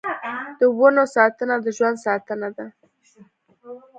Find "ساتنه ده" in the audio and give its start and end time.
2.05-2.65